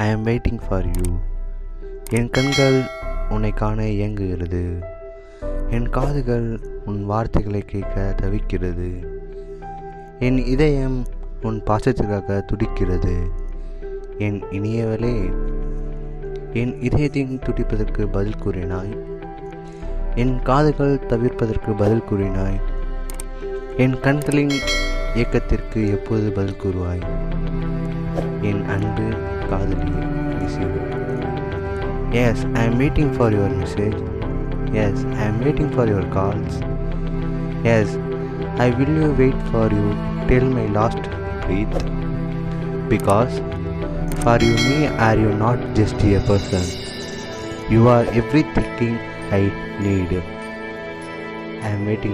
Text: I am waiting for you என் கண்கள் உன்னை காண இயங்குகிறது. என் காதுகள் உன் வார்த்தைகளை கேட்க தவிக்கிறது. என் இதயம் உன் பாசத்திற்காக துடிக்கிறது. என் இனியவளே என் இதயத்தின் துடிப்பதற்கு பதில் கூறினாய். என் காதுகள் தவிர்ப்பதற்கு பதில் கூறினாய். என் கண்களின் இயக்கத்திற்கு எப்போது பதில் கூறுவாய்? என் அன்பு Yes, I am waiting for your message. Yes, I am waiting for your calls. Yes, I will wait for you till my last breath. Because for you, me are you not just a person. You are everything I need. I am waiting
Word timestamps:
I 0.00 0.08
am 0.08 0.24
waiting 0.24 0.60
for 0.68 0.86
you 0.86 1.16
என் 2.10 2.30
கண்கள் 2.30 2.82
உன்னை 3.28 3.50
காண 3.50 3.82
இயங்குகிறது. 3.82 4.84
என் 5.70 5.88
காதுகள் 5.88 6.60
உன் 6.84 7.04
வார்த்தைகளை 7.04 7.60
கேட்க 7.60 8.14
தவிக்கிறது. 8.22 9.06
என் 10.18 10.38
இதயம் 10.46 11.06
உன் 11.42 11.62
பாசத்திற்காக 11.62 12.44
துடிக்கிறது. 12.44 13.30
என் 14.18 14.42
இனியவளே 14.50 15.32
என் 16.52 16.80
இதயத்தின் 16.80 17.38
துடிப்பதற்கு 17.38 18.06
பதில் 18.06 18.40
கூறினாய். 18.44 18.96
என் 20.14 20.42
காதுகள் 20.42 21.00
தவிர்ப்பதற்கு 21.08 21.76
பதில் 21.76 22.04
கூறினாய். 22.10 22.60
என் 23.76 24.00
கண்களின் 24.00 24.56
இயக்கத்திற்கு 25.14 25.90
எப்போது 25.90 26.32
பதில் 26.32 26.60
கூறுவாய்? 26.62 27.04
என் 28.40 28.64
அன்பு 28.68 29.38
Yes, 32.12 32.44
I 32.54 32.64
am 32.64 32.78
waiting 32.78 33.12
for 33.12 33.32
your 33.32 33.48
message. 33.48 33.96
Yes, 34.72 35.04
I 35.04 35.24
am 35.24 35.40
waiting 35.44 35.70
for 35.72 35.86
your 35.88 36.04
calls. 36.12 36.60
Yes, 37.64 37.96
I 38.58 38.70
will 38.70 39.12
wait 39.14 39.34
for 39.50 39.68
you 39.72 39.96
till 40.28 40.44
my 40.44 40.66
last 40.66 41.02
breath. 41.46 41.82
Because 42.88 43.40
for 44.22 44.38
you, 44.40 44.54
me 44.68 44.86
are 44.86 45.16
you 45.16 45.32
not 45.34 45.58
just 45.74 45.94
a 45.94 46.20
person. 46.20 46.62
You 47.68 47.88
are 47.88 48.04
everything 48.04 48.98
I 49.32 49.50
need. 49.80 50.22
I 51.62 51.68
am 51.68 51.86
waiting 51.86 52.08